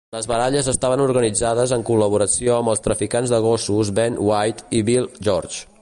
Les 0.15 0.27
baralles 0.29 0.69
estaven 0.71 1.03
organitzades 1.03 1.73
en 1.77 1.83
col·laboració 1.89 2.55
amb 2.57 2.73
els 2.73 2.81
traficants 2.87 3.35
de 3.35 3.41
gossos 3.45 3.93
Ben 4.01 4.19
White 4.31 4.69
i 4.81 4.85
Bill 4.91 5.11
George. 5.29 5.67